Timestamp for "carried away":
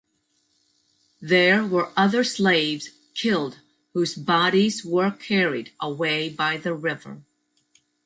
5.11-6.27